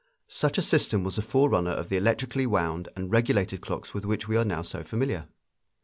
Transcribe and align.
Such 0.27 0.57
a 0.57 0.63
system 0.63 1.03
was 1.03 1.17
the 1.17 1.21
forerunner 1.21 1.69
of 1.69 1.89
the 1.89 1.95
electrically 1.95 2.47
wound 2.47 2.89
and 2.95 3.11
regulated 3.11 3.61
clocks 3.61 3.93
with 3.93 4.03
which 4.03 4.27
we 4.27 4.35
are 4.35 4.43
now 4.43 4.63
so 4.63 4.83
familiar. 4.83 5.27